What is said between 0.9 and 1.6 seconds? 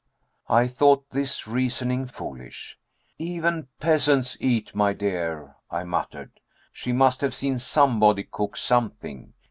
this